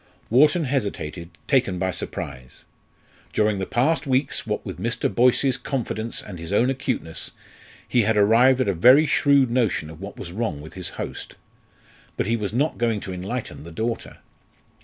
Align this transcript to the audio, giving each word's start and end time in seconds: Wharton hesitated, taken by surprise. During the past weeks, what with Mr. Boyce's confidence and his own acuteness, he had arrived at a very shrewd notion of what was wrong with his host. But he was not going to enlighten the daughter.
Wharton 0.31 0.63
hesitated, 0.63 1.29
taken 1.47 1.77
by 1.77 1.91
surprise. 1.91 2.65
During 3.33 3.59
the 3.59 3.67
past 3.67 4.07
weeks, 4.07 4.47
what 4.47 4.65
with 4.65 4.79
Mr. 4.79 5.13
Boyce's 5.13 5.57
confidence 5.57 6.23
and 6.23 6.39
his 6.39 6.51
own 6.51 6.71
acuteness, 6.71 7.29
he 7.87 8.01
had 8.01 8.17
arrived 8.17 8.61
at 8.61 8.67
a 8.67 8.73
very 8.73 9.05
shrewd 9.05 9.51
notion 9.51 9.91
of 9.91 10.01
what 10.01 10.17
was 10.17 10.31
wrong 10.31 10.59
with 10.59 10.73
his 10.73 10.89
host. 10.89 11.35
But 12.17 12.25
he 12.25 12.35
was 12.35 12.51
not 12.51 12.79
going 12.79 12.99
to 13.01 13.13
enlighten 13.13 13.63
the 13.63 13.71
daughter. 13.71 14.17